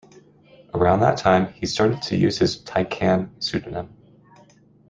Around 0.73 1.01
that 1.01 1.19
time, 1.19 1.53
he 1.53 1.67
started 1.67 2.01
to 2.01 2.15
use 2.17 2.39
his 2.39 2.59
"Taikan" 2.63 3.29
pseudonym. 3.37 3.93